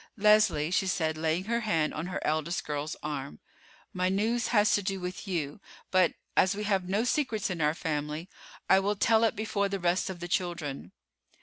"Leslie," 0.17 0.71
she 0.71 0.87
said 0.87 1.15
laying 1.15 1.43
her 1.43 1.59
hand 1.59 1.93
on 1.93 2.07
her 2.07 2.19
eldest 2.25 2.65
girl's 2.65 2.95
arm, 3.03 3.37
"my 3.93 4.09
news 4.09 4.47
has 4.47 4.73
to 4.73 4.81
do 4.81 4.99
with 4.99 5.27
you; 5.27 5.61
but, 5.91 6.15
as 6.35 6.55
we 6.55 6.63
have 6.63 6.89
no 6.89 7.03
secrets 7.03 7.51
in 7.51 7.61
our 7.61 7.75
family, 7.75 8.27
I 8.67 8.79
will 8.79 8.95
tell 8.95 9.23
it 9.23 9.35
before 9.35 9.69
the 9.69 9.77
rest 9.79 10.09
of 10.09 10.19
the 10.19 10.27
children." 10.27 10.91